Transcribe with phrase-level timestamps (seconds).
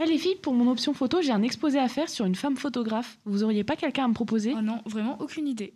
[0.00, 2.56] Eh les filles, pour mon option photo, j'ai un exposé à faire sur une femme
[2.56, 3.18] photographe.
[3.24, 4.54] Vous auriez pas quelqu'un à me proposer?
[4.56, 5.74] Oh non, vraiment aucune idée.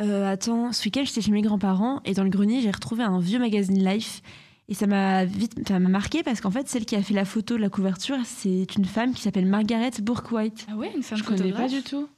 [0.00, 3.20] Euh, attends, ce week-end, j'étais chez mes grands-parents et dans le grenier, j'ai retrouvé un
[3.20, 4.22] vieux magazine Life.
[4.68, 7.24] Et ça m'a vite ça m'a marqué parce qu'en fait, celle qui a fait la
[7.24, 10.66] photo de la couverture, c'est une femme qui s'appelle Margaret Bourke-White.
[10.70, 12.08] Ah ouais, une femme Je connais pas du tout.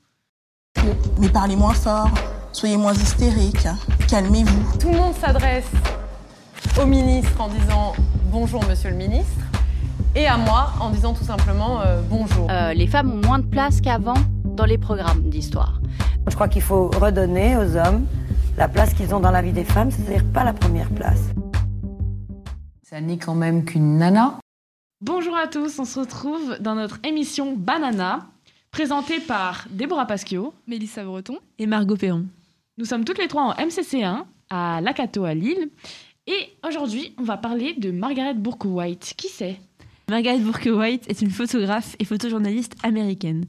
[1.19, 2.11] Mais parlez moins fort,
[2.53, 3.67] soyez moins hystérique,
[4.09, 4.79] calmez-vous.
[4.79, 5.71] Tout le monde s'adresse
[6.81, 7.93] au ministre en disant
[8.31, 9.52] bonjour monsieur le ministre
[10.15, 12.51] et à moi en disant tout simplement euh, bonjour.
[12.51, 15.81] Euh, les femmes ont moins de place qu'avant dans les programmes d'histoire.
[16.29, 18.07] Je crois qu'il faut redonner aux hommes
[18.57, 21.31] la place qu'ils ont dans la vie des femmes, c'est-à-dire pas la première place.
[22.83, 24.39] Ça n'est quand même qu'une nana.
[25.01, 28.27] Bonjour à tous, on se retrouve dans notre émission Banana,
[28.71, 30.53] présentée par Déborah Pasquio.
[30.67, 31.39] Mélissa Breton.
[31.59, 32.27] Et Margot Perron.
[32.77, 35.71] Nous sommes toutes les trois en MCC1 à Lacato à Lille.
[36.27, 39.15] Et aujourd'hui, on va parler de Margaret Bourke-White.
[39.17, 39.59] Qui c'est?
[40.09, 43.47] Margaret Bourke-White est une photographe et photojournaliste américaine.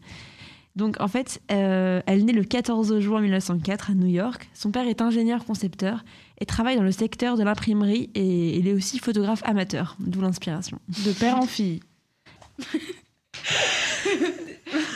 [0.76, 4.50] Donc en fait, euh, elle est née le 14 juin 1904 à New York.
[4.54, 6.04] Son père est ingénieur concepteur
[6.40, 10.80] et travaille dans le secteur de l'imprimerie et il est aussi photographe amateur, d'où l'inspiration.
[11.06, 11.82] De père en fille.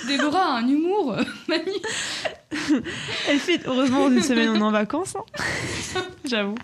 [0.08, 1.86] Déborah a un humour euh, magnifique.
[3.30, 6.02] Elle fait, heureusement, une semaine on est en vacances, hein.
[6.26, 6.56] j'avoue.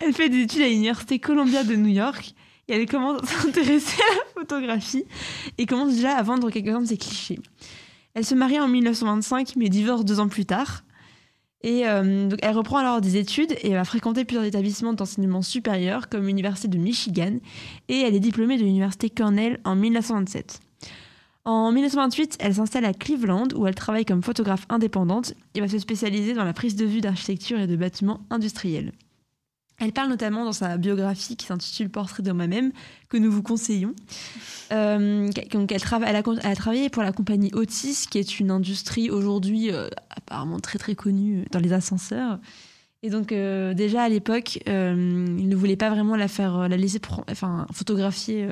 [0.00, 2.34] Elle fait des études à l'université Columbia de New York
[2.72, 5.04] elle commence à s'intéresser à la photographie
[5.58, 7.38] et commence déjà à vendre quelques-uns de ses clichés.
[8.14, 10.82] Elle se marie en 1925 mais divorce deux ans plus tard.
[11.64, 16.66] Euh, elle reprend alors des études et va fréquenter plusieurs établissements d'enseignement supérieur comme l'Université
[16.66, 17.38] de Michigan
[17.88, 20.60] et elle est diplômée de l'Université Cornell en 1927.
[21.44, 25.78] En 1928, elle s'installe à Cleveland où elle travaille comme photographe indépendante et va se
[25.78, 28.92] spécialiser dans la prise de vue d'architecture et de bâtiments industriels.
[29.82, 32.70] Elle parle notamment dans sa biographie qui s'intitule Portrait de moi-même,
[33.08, 33.96] que nous vous conseillons.
[34.70, 39.88] Euh, donc elle, a, travaillé pour la compagnie Otis, qui est une industrie aujourd'hui euh,
[40.08, 42.38] apparemment très très connue dans les ascenseurs.
[43.02, 46.76] Et donc euh, déjà à l'époque, euh, il ne voulait pas vraiment la faire, la
[46.76, 47.00] laisser
[47.72, 48.46] photographier,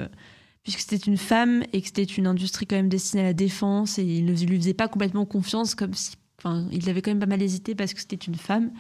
[0.65, 4.01] puisque c'était une femme et que c'était une industrie quand même destinée à la défense,
[4.01, 7.21] et il ne lui faisait pas complètement confiance, comme si, enfin, il avait quand même
[7.21, 8.73] pas mal hésité parce que c'était une femme.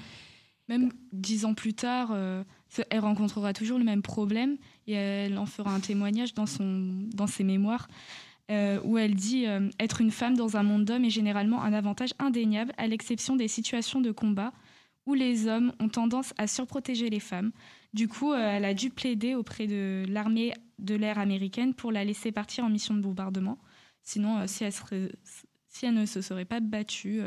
[0.70, 2.44] Même dix ans plus tard, euh,
[2.90, 7.26] elle rencontrera toujours le même problème et elle en fera un témoignage dans, son, dans
[7.26, 7.88] ses mémoires
[8.52, 11.72] euh, où elle dit euh, Être une femme dans un monde d'hommes est généralement un
[11.72, 14.52] avantage indéniable, à l'exception des situations de combat
[15.06, 17.50] où les hommes ont tendance à surprotéger les femmes.
[17.92, 22.30] Du coup, elle a dû plaider auprès de l'armée de l'air américaine pour la laisser
[22.30, 23.58] partir en mission de bombardement.
[24.04, 24.72] Sinon, si, elle
[25.66, 27.22] si elle ne se serait pas battue,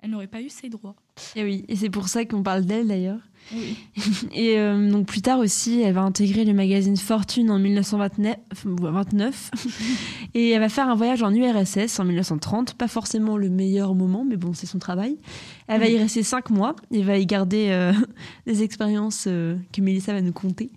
[0.00, 0.96] elle n'aurait pas eu ses droits.
[1.36, 3.20] Et oui, et c'est pour ça qu'on parle d'elle d'ailleurs.
[3.52, 3.76] Oui.
[4.34, 9.50] Et euh, donc plus tard aussi, elle va intégrer le magazine Fortune en 1929 29,
[10.34, 12.74] et elle va faire un voyage en URSS en 1930.
[12.74, 15.16] Pas forcément le meilleur moment, mais bon, c'est son travail.
[15.66, 17.92] Elle va y rester cinq mois et va y garder euh,
[18.46, 20.70] des expériences euh, que Mélissa va nous conter.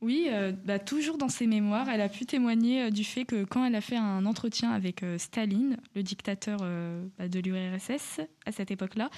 [0.00, 3.42] Oui, euh, bah, toujours dans ses mémoires, elle a pu témoigner euh, du fait que
[3.42, 6.58] quand elle a fait un entretien avec euh, Staline, le dictateur
[7.18, 9.10] bah, de l'URSS à cette époque-là,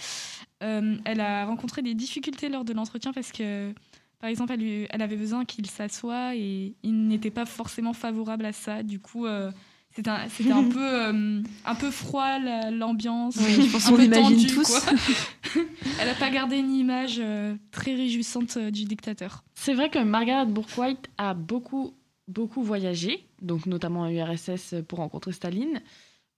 [0.61, 3.75] elle a rencontré des difficultés lors de l'entretien parce que,
[4.21, 8.53] par exemple, elle, elle avait besoin qu'il s'assoie et il n'était pas forcément favorable à
[8.53, 8.83] ça.
[8.83, 9.27] Du coup,
[9.95, 10.11] c'était
[10.53, 14.63] un, peu, euh, un peu froid la- l'ambiance, Oui, je pense un qu'on peu tous.
[14.81, 14.81] quoi.
[16.01, 19.43] elle n'a pas gardé une image euh, très réjouissante euh, du dictateur.
[19.55, 21.93] C'est vrai que Margaret Bourke-White a beaucoup,
[22.29, 25.81] beaucoup voyagé, donc notamment à URSS pour rencontrer Staline.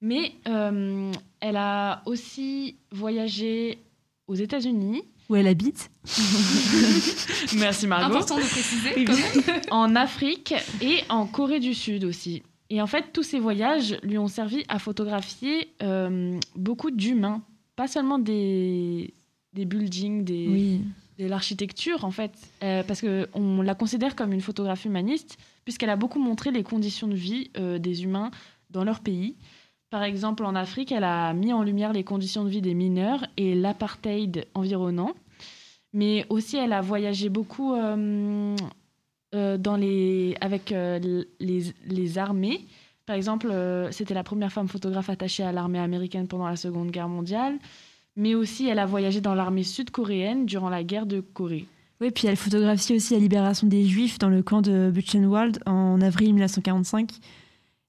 [0.00, 3.78] Mais euh, elle a aussi voyagé
[4.26, 5.02] aux États-Unis.
[5.28, 5.90] Où elle habite.
[7.56, 8.06] Merci Margot.
[8.16, 9.04] Important de préciser.
[9.04, 9.60] Quand même.
[9.70, 12.42] en Afrique et en Corée du Sud aussi.
[12.74, 17.42] Et en fait, tous ces voyages lui ont servi à photographier euh, beaucoup d'humains,
[17.76, 19.12] pas seulement des,
[19.52, 20.80] des buildings, des, Oui.
[21.18, 25.96] de l'architecture en fait, Euh, parce qu'on la considère comme une photographe humaniste, puisqu'elle a
[25.96, 28.30] beaucoup montré les conditions de vie euh, des humains
[28.70, 29.36] dans leur pays.
[29.90, 33.26] Par exemple, en Afrique, elle a mis en lumière les conditions de vie des mineurs
[33.36, 35.12] et l'apartheid environnant.
[35.92, 37.75] Mais aussi, elle a voyagé beaucoup
[39.34, 40.99] euh, dans les, avec euh,
[41.40, 42.67] les, les armées.
[43.06, 46.90] Par exemple, euh, c'était la première femme photographe attachée à l'armée américaine pendant la Seconde
[46.90, 47.58] Guerre mondiale.
[48.14, 51.67] Mais aussi, elle a voyagé dans l'armée sud-coréenne durant la guerre de Corée.
[52.00, 56.00] Oui, puis elle photographie aussi la libération des Juifs dans le camp de Buchenwald en
[56.00, 57.12] avril 1945.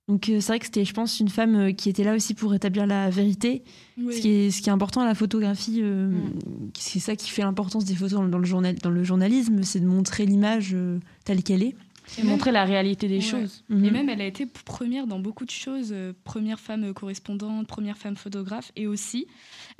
[0.10, 2.34] Donc euh, c'est vrai que c'était, je pense, une femme euh, qui était là aussi
[2.34, 3.64] pour établir la vérité.
[3.98, 4.14] Oui.
[4.14, 6.32] Ce, qui est, ce qui est important à la photographie, euh, Mm.
[6.78, 9.80] c'est ça qui fait l'importance des photos dans, dans le, journal, dans le journalisme, c'est
[9.80, 10.76] de montrer l'image
[11.24, 11.76] telle qu'elle est.
[12.18, 13.22] Et montrer la réalité des Ouais.
[13.22, 13.64] choses.
[13.70, 13.86] Mhm.
[13.86, 15.92] Et même, elle a été première dans beaucoup de choses.
[15.92, 18.72] euh, première femme correspondante, première femme photographe.
[18.76, 19.28] Et aussi,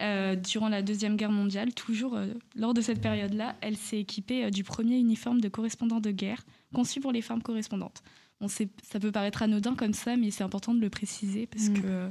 [0.02, 4.50] euh, durant la Deuxième Guerre mondiale, toujours euh, lors de cette période-là, elle s'est équipée
[4.52, 6.44] du premier uniforme de correspondant de guerre
[6.74, 8.02] conçu pour les femmes correspondantes.
[8.42, 11.70] On sait, ça peut paraître anodin comme ça, mais c'est important de le préciser parce
[11.70, 11.74] Mm.
[11.82, 12.10] que.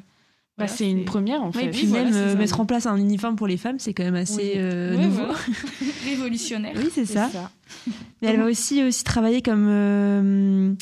[0.59, 1.65] Bah, c'est une première en fait.
[1.65, 2.61] et puis voilà, même euh, mettre oui.
[2.61, 4.53] en place un uniforme pour les femmes, c'est quand même assez Oui.
[4.57, 5.25] euh, nouveau.
[5.25, 5.35] voilà.
[6.05, 6.75] Révolutionnaire.
[6.77, 7.31] Oui, c'est ça.
[7.31, 7.51] ça.
[8.21, 10.75] Mais elle va aussi, aussi travailler comme, euh,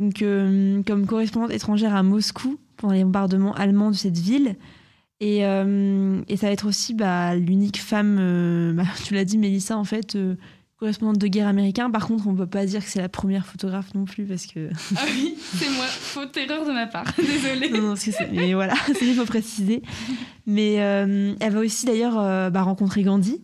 [0.00, 0.24] donc,
[0.86, 4.56] comme correspondante étrangère à Moscou pendant les bombardements allemands de cette ville.
[5.20, 8.16] Et, euh, et ça va être aussi bah, l'unique femme,
[8.76, 10.16] bah, tu l'as dit Mélissa, en fait,
[10.78, 11.90] correspondante de guerre américain.
[11.90, 14.68] Par contre, on peut pas dire que c'est la première photographe non plus parce que...
[14.96, 15.86] Ah oui, c'est moi.
[15.86, 17.06] Faute erreur de ma part.
[17.18, 17.70] Désolée.
[17.70, 17.94] non, non,
[18.32, 19.82] mais voilà, c'est il faut préciser.
[20.46, 23.40] Mais euh, elle va aussi d'ailleurs euh, bah, rencontrer Gandhi.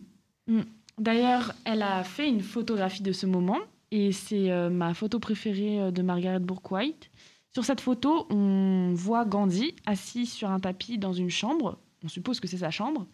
[0.99, 3.57] D'ailleurs, elle a fait une photographie de ce moment
[3.91, 7.09] et c'est euh, ma photo préférée de Margaret Bourke-White.
[7.53, 11.77] Sur cette photo, on voit Gandhi assis sur un tapis dans une chambre.
[12.03, 13.07] On suppose que c'est sa chambre.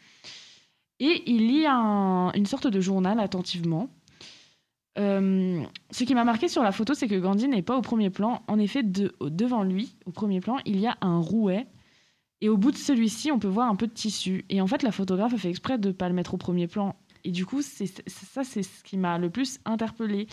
[1.02, 3.90] Et il lit un- une sorte de journal attentivement.
[5.00, 8.10] Euh, ce qui m'a marqué sur la photo, c'est que Gandhi n'est pas au premier
[8.10, 8.42] plan.
[8.48, 11.68] En effet, de- devant lui, au premier plan, il y a un rouet.
[12.42, 14.46] Et au bout de celui-ci, on peut voir un peu de tissu.
[14.50, 16.68] Et en fait, la photographe a fait exprès de ne pas le mettre au premier
[16.68, 16.96] plan.
[17.24, 20.28] Et du coup, c'est c'est- ça, c'est ce qui m'a le plus interpellée.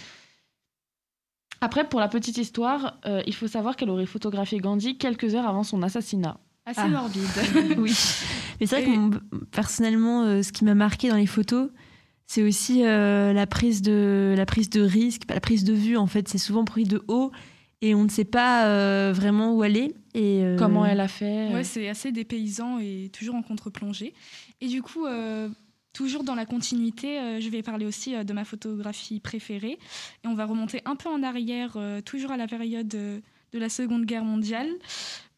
[1.60, 5.46] Après, pour la petite histoire, euh, il faut savoir qu'elle aurait photographié Gandhi quelques heures
[5.48, 6.38] avant son assassinat.
[6.66, 6.88] Assez Ah.
[6.88, 7.22] morbide.
[7.78, 7.92] Oui.
[8.60, 9.20] Mais c'est vrai Et- que mon-
[9.50, 11.70] personnellement, euh, ce qui m'a marqué dans les photos,
[12.26, 15.96] c'est aussi euh, la prise de la prise de risque, la prise de vue.
[15.96, 17.30] En fait, c'est souvent pris de haut
[17.82, 19.94] et on ne sait pas euh, vraiment où aller.
[20.14, 24.14] Et euh, Comment elle a fait Ouais, c'est assez dépaysant et toujours en contre-plongée.
[24.60, 25.48] Et du coup, euh,
[25.92, 29.78] toujours dans la continuité, euh, je vais parler aussi euh, de ma photographie préférée.
[30.24, 33.20] Et on va remonter un peu en arrière, euh, toujours à la période euh,
[33.52, 34.68] de la Seconde Guerre mondiale.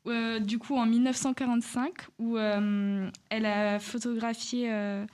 [0.07, 5.05] Euh, du coup, en 1945, où euh, elle a photographié, euh,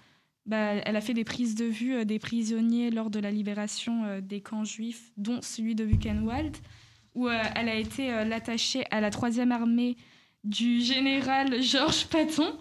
[0.47, 4.05] bah, elle a fait des prises de vue euh, des prisonniers lors de la libération
[4.05, 6.57] euh, des camps juifs, dont celui de Buchenwald,
[7.15, 9.97] où euh, elle a été l'attachée à la troisième armée
[10.43, 12.53] du général Georges Patton.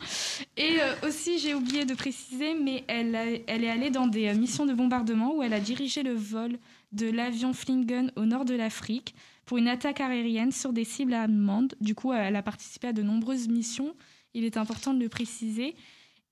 [0.55, 4.73] Et aussi, j'ai oublié de préciser, mais elle, elle est allée dans des missions de
[4.73, 6.59] bombardement où elle a dirigé le vol
[6.93, 11.75] de l'avion Flingen au nord de l'Afrique pour une attaque aérienne sur des cibles allemandes.
[11.81, 13.93] Du coup, elle a participé à de nombreuses missions.
[14.33, 15.75] Il est important de le préciser.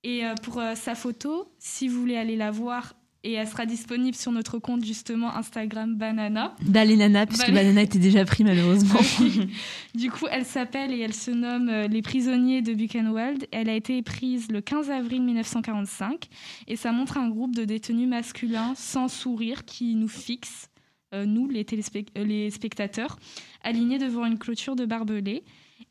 [0.03, 2.93] Et euh, pour euh, sa photo, si vous voulez aller la voir,
[3.23, 6.55] et elle sera disponible sur notre compte justement Instagram Banana.
[6.63, 8.99] D'aller Nana, puisque Banana était déjà pris malheureusement.
[9.93, 13.45] Du coup, elle s'appelle et elle se nomme euh, Les prisonniers de Buchenwald.
[13.51, 16.29] Elle a été prise le 15 avril 1945
[16.67, 20.69] et ça montre un groupe de détenus masculins sans sourire qui nous fixent,
[21.13, 23.19] euh, nous les, téléspect- euh, les spectateurs,
[23.63, 25.43] alignés devant une clôture de barbelés.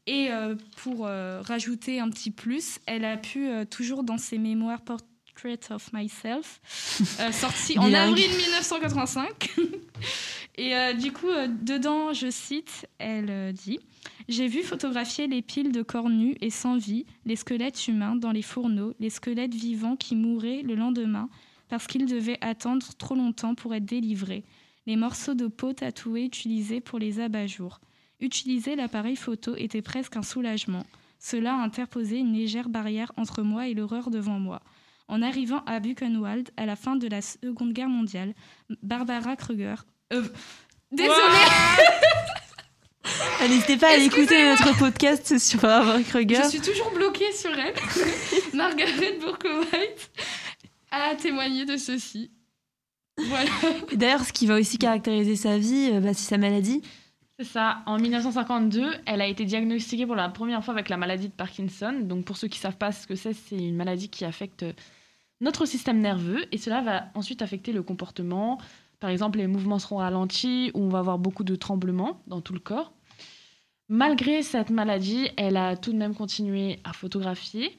[0.07, 4.39] Et euh, pour euh, rajouter un petit plus, elle a pu, euh, toujours dans ses
[4.39, 6.61] mémoires Portrait of Myself,
[7.33, 9.57] sorti en avril 1985.
[10.61, 13.79] Et euh, du coup, euh, dedans, je cite, elle euh, dit
[14.29, 18.31] J'ai vu photographier les piles de corps nus et sans vie, les squelettes humains dans
[18.31, 21.31] les fourneaux, les squelettes vivants qui mouraient le lendemain
[21.69, 24.45] parce qu'ils devaient attendre trop longtemps pour être délivrés,
[24.87, 27.81] les morceaux de peau tatoués utilisés pour les abat-jours.
[28.21, 30.85] Utiliser l'appareil photo était presque un soulagement.
[31.19, 34.61] Cela a interposé une légère barrière entre moi et l'horreur devant moi.
[35.09, 38.35] En arrivant à Buchenwald à la fin de la Seconde Guerre mondiale,
[38.83, 39.75] Barbara Kruger.
[40.13, 40.23] Euh,
[40.93, 41.13] désolée,
[43.41, 46.41] N'hésitez pas à écouter notre podcast sur Barbara Kruger.
[46.45, 47.75] je suis toujours bloquée sur elle.
[48.55, 50.11] Margaret Bourke-White
[50.91, 52.31] a témoigné de ceci.
[53.17, 53.51] Voilà.
[53.93, 56.83] D'ailleurs, ce qui va aussi caractériser sa vie, euh, bah, c'est sa maladie.
[57.41, 57.79] C'est ça.
[57.87, 61.99] En 1952, elle a été diagnostiquée pour la première fois avec la maladie de Parkinson.
[62.03, 64.67] Donc, pour ceux qui ne savent pas ce que c'est, c'est une maladie qui affecte
[65.41, 68.59] notre système nerveux et cela va ensuite affecter le comportement.
[68.99, 72.53] Par exemple, les mouvements seront ralentis ou on va avoir beaucoup de tremblements dans tout
[72.53, 72.93] le corps.
[73.89, 77.75] Malgré cette maladie, elle a tout de même continué à photographier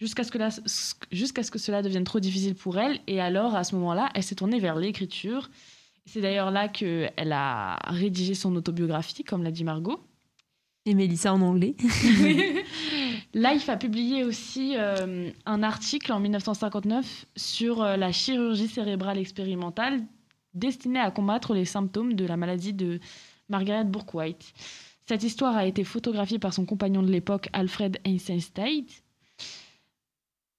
[0.00, 2.98] jusqu'à ce, que ce que cela devienne trop difficile pour elle.
[3.06, 5.48] Et alors, à ce moment-là, elle s'est tournée vers l'écriture.
[6.06, 10.00] C'est d'ailleurs là qu'elle a rédigé son autobiographie, comme l'a dit Margot.
[10.84, 11.74] Et Mélissa en anglais.
[13.34, 20.00] Life a publié aussi euh, un article en 1959 sur euh, la chirurgie cérébrale expérimentale
[20.54, 23.00] destinée à combattre les symptômes de la maladie de
[23.48, 24.54] Margaret Bourke-White.
[25.06, 28.84] Cette histoire a été photographiée par son compagnon de l'époque, Alfred Einstein.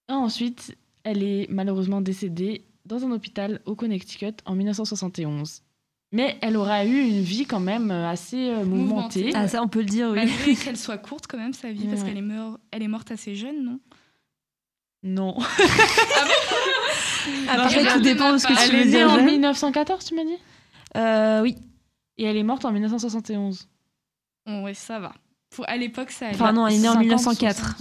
[0.08, 5.62] Ensuite, elle est malheureusement décédée dans un hôpital au Connecticut en 1971.
[6.14, 9.26] Mais elle aura eu une vie quand même euh, assez euh, mouvementée.
[9.26, 9.32] Mouvementée.
[9.36, 10.16] Ah, ça, on peut le dire, oui.
[10.16, 12.08] Malgré qu'elle soit courte quand même sa vie, parce Ouais.
[12.08, 13.80] qu'elle est, meur- elle est morte assez jeune, non?
[15.04, 15.38] Non.
[17.50, 19.10] Après, je tout ne dépend de ce que tu Elle veux est née dire.
[19.12, 19.26] en Jeanne.
[19.26, 20.38] 1914, tu m'as dit?
[20.96, 21.56] Euh, oui.
[22.18, 23.68] Et elle est morte en 1971.
[24.46, 25.14] Bon, Ouais, ça va.
[25.50, 26.36] Pour, à l'époque, ça allait.
[26.36, 27.76] Enfin, non, elle est née en 50, 1904.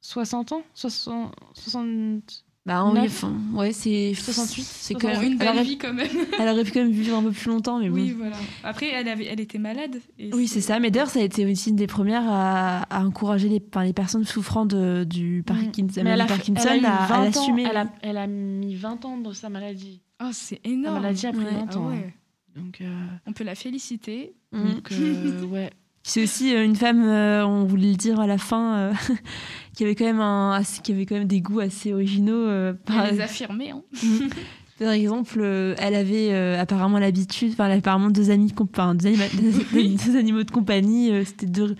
[0.00, 0.62] 60 ans?
[0.74, 2.44] 60, 60...
[2.66, 3.24] Bah, en- Neuf.
[3.24, 5.22] enfin, ouais, c'est 68, C'est quand même.
[5.22, 6.08] une elle, belle aurait, vie quand même.
[6.38, 7.94] elle aurait pu quand même vivre un peu plus longtemps, mais bon.
[7.94, 8.36] Oui, voilà.
[8.62, 10.00] Après, elle, avait, elle était malade.
[10.18, 10.78] et Oui, c'est ça.
[10.78, 13.94] Mais d'ailleurs, ça a été aussi une des premières à, à encourager les, enfin, les
[13.94, 17.24] personnes souffrant de, du Parkinson, Mais elle a, Parkinson elle a à, à 20 ans,
[17.24, 17.66] l'assumer.
[17.70, 20.02] Elle a, elle a mis 20 ans dans sa maladie.
[20.22, 21.00] Oh, c'est La énorme.
[21.00, 21.50] maladie a pris Ouais.
[21.52, 21.88] 20 Ah ans.
[21.88, 21.92] hein.
[21.92, 22.14] ouais.
[22.56, 22.86] Donc, euh,
[23.26, 24.34] On peut la féliciter.
[24.52, 24.64] Mm.
[24.74, 25.70] donc euh, ouais.
[26.08, 28.92] C'est aussi euh, une femme, euh, on voulait le dire à la fin, euh,
[29.76, 32.32] qui avait quand même un, assez- qui avait quand même des goûts assez originaux.
[32.46, 33.70] euh, par, Elle les affirmer.
[33.72, 33.82] Hein.
[34.78, 38.94] par exemple, euh, elle avait euh, apparemment l'habitude, enfin, apparemment deux amis, de comp- enfin,
[38.94, 39.28] deux, anima-
[39.72, 41.10] deux- deux animaux de compagnie.
[41.10, 41.76] euh, C'était deux,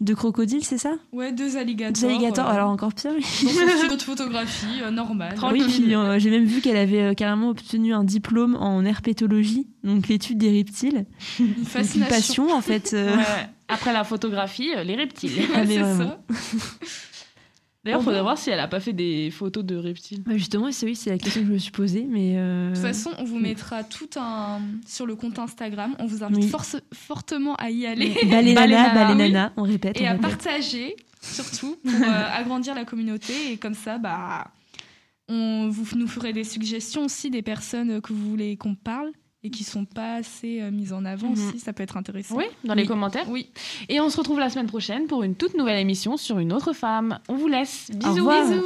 [0.00, 0.94] deux crocodiles, c'est ça?
[1.12, 2.00] Ouais, deux alligators.
[2.02, 2.48] Deux alligators.
[2.48, 3.12] euh, Alors encore pire.
[3.12, 5.34] Dans son studio de photographie, euh, normal.
[5.52, 9.66] Oui, puis euh, j'ai même vu qu'elle avait euh, carrément obtenu un diplôme en herpétologie,
[9.84, 11.04] donc l'étude des reptiles.
[11.40, 11.46] Une
[11.94, 12.92] une passion en fait.
[12.94, 13.22] euh, Ouais.
[13.68, 15.30] Après la photographie, euh, les reptiles.
[15.66, 16.20] C'est ça.
[17.84, 20.20] D'ailleurs, Oh, faudrait voir si elle a pas fait des photos de reptiles.
[20.26, 22.34] bah, justement, c'est oui, c'est la question que je me suis posée, mais.
[22.36, 25.94] euh, De toute façon, on vous mettra tout un sur le compte Instagram.
[26.00, 26.48] On vous invite Oui.
[26.48, 30.00] force- fortement à y aller Balénana, Balénana, balénana, on répète.
[30.00, 30.20] et on à répète.
[30.22, 33.52] partager, surtout, pour euh, agrandir la communauté.
[33.52, 34.48] Et comme ça, bah,
[35.28, 39.12] on vous nous ferez des suggestions aussi des personnes que vous voulez qu'on parle
[39.42, 41.32] et qui sont pas assez euh, mises en avant Mhm.
[41.48, 41.58] aussi.
[41.60, 42.36] Ça peut être intéressant.
[42.36, 42.88] Oui, dans les Oui.
[42.88, 43.28] commentaires.
[43.28, 43.50] Oui.
[43.88, 46.72] Et on se retrouve la semaine prochaine pour une toute nouvelle émission sur une autre
[46.72, 47.18] femme.
[47.28, 47.90] On vous laisse.
[47.92, 48.14] Bisous.
[48.16, 48.48] revoir.
[48.48, 48.62] Bisous.